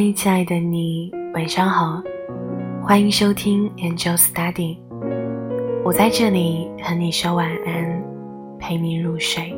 [0.00, 2.02] 嗨，亲爱的你，晚上好，
[2.82, 4.78] 欢迎收听 Angel Study，
[5.84, 8.02] 我在这里和你说晚安，
[8.58, 9.54] 陪你入睡。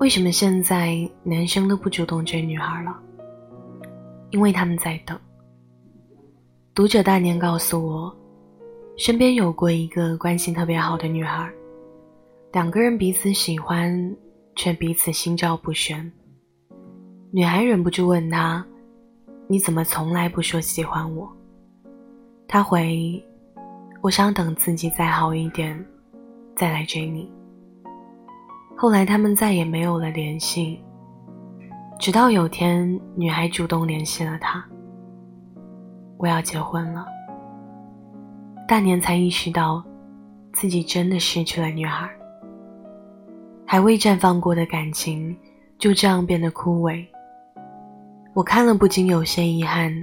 [0.00, 2.94] 为什么现在男生都不主动追女孩了？
[4.28, 5.18] 因为他们在等。
[6.74, 8.14] 读者大年告诉我，
[8.98, 11.50] 身边有过一个关系特别好的女孩，
[12.52, 14.14] 两个人彼此喜欢，
[14.56, 16.12] 却彼此心照不宣。
[17.34, 18.62] 女孩忍不住问他
[19.48, 21.26] ：“你怎么从来不说喜欢我？”
[22.46, 23.24] 他回
[24.02, 25.82] ：“我想等自己再好一点，
[26.54, 27.32] 再来追你。”
[28.76, 30.78] 后来他们再也没有了联系，
[31.98, 34.62] 直到有天，女孩主动联系了他
[36.18, 37.06] ：“我要结婚了。”
[38.68, 39.82] 大年才意识到，
[40.52, 42.10] 自己真的失去了女孩，
[43.64, 45.34] 还未绽放过的感情
[45.78, 47.02] 就这样变得枯萎。
[48.34, 49.94] 我看了不禁有些遗憾，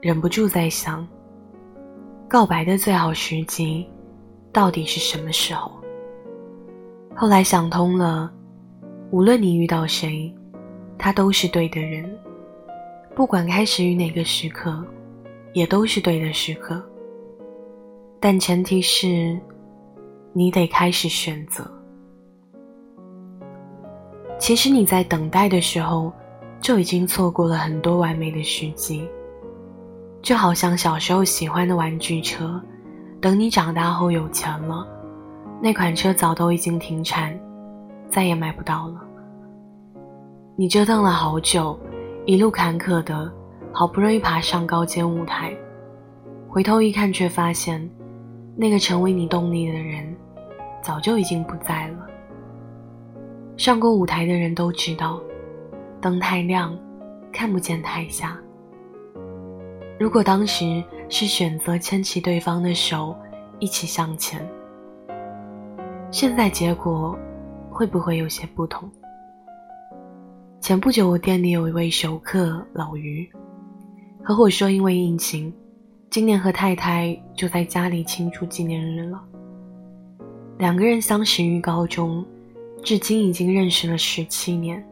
[0.00, 1.04] 忍不住在想：
[2.28, 3.84] 告白的最好时机
[4.52, 5.72] 到底是什么时候？
[7.16, 8.32] 后来想通了，
[9.10, 10.32] 无论你遇到谁，
[10.96, 12.08] 他都是对的人，
[13.12, 14.86] 不管开始于哪个时刻，
[15.52, 16.80] 也都是对的时刻。
[18.20, 19.36] 但前提是，
[20.32, 21.68] 你得开始选择。
[24.38, 26.12] 其实你在等待的时候。
[26.60, 29.08] 就已经错过了很多完美的时机，
[30.20, 32.60] 就好像小时候喜欢的玩具车，
[33.20, 34.86] 等你长大后有钱了，
[35.62, 37.38] 那款车早都已经停产，
[38.10, 39.00] 再也买不到了。
[40.56, 41.78] 你折腾了好久，
[42.26, 43.32] 一路坎坷的，
[43.72, 45.56] 好不容易爬上高阶舞台，
[46.48, 47.88] 回头一看，却发现，
[48.56, 50.14] 那个成为你动力的人，
[50.82, 52.06] 早就已经不在了。
[53.56, 55.20] 上过舞台的人都知道。
[56.00, 56.78] 灯太亮，
[57.32, 58.38] 看不见台下。
[59.98, 63.16] 如果当时是选择牵起对方的手，
[63.58, 64.46] 一起向前，
[66.10, 67.18] 现在结果
[67.70, 68.88] 会不会有些不同？
[70.60, 73.28] 前不久，我店里有一位熟客老于，
[74.22, 75.52] 和我说，因为疫情，
[76.10, 79.20] 今年和太太就在家里庆祝纪念日了。
[80.58, 82.24] 两个人相识于高中，
[82.82, 84.84] 至今已经认识了十七年。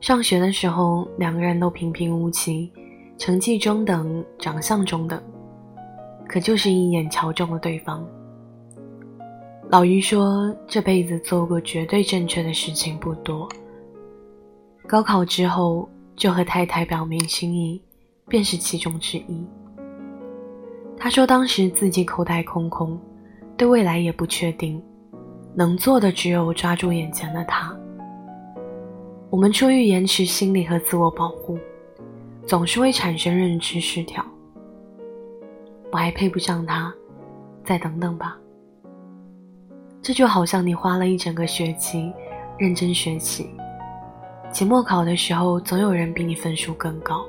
[0.00, 2.70] 上学的时候，两个人都平平无奇，
[3.18, 5.20] 成绩中等，长相中等，
[6.28, 8.06] 可就是一眼瞧中了对方。
[9.68, 13.48] 老于说，这辈子做过绝对正确的事情不多。
[14.86, 17.82] 高考之后就和太太表明心意，
[18.28, 19.44] 便是其中之一。
[20.96, 22.98] 他说，当时自己口袋空空，
[23.56, 24.80] 对未来也不确定，
[25.54, 27.76] 能做的只有抓住眼前的他。
[29.30, 31.58] 我们出于延迟心理和自我保护，
[32.46, 34.24] 总是会产生认知失调。
[35.92, 36.92] 我还配不上他，
[37.62, 38.38] 再等等吧。
[40.00, 42.10] 这就好像你花了一整个学期
[42.56, 43.50] 认真学习，
[44.50, 47.26] 期末考的时候，总有人比你分数更高，